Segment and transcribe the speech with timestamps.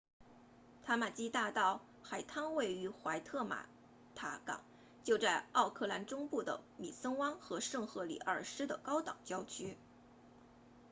[0.83, 3.67] 塔马基大道 tamaki drive 海滩位于怀特玛
[4.15, 9.77] 塔港 waitemata harbour 就在奥克兰中部的米森湾 mission bay 和圣赫里尔斯 st heliers 的高档郊区